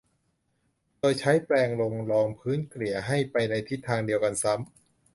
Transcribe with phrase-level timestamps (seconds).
[0.99, 4.69] โดยใช้แปรงลงรองพื้นเกลี่ยให้ไปในทิศทางเดียวกันซ้ำ